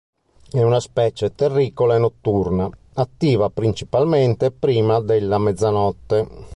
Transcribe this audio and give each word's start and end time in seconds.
È 0.49 0.59
una 0.59 0.79
specie 0.79 1.35
terricola 1.35 1.93
e 1.95 1.99
notturna, 1.99 2.67
attiva 2.95 3.51
principalmente 3.51 4.49
prima 4.49 4.99
della 4.99 5.37
mezzanotte. 5.37 6.27